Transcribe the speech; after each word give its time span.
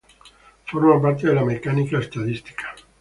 Forma 0.65 0.99
parte 0.99 1.27
de 1.27 1.35
la 1.35 1.45
Mecánica 1.45 1.99
Estadística. 1.99 2.73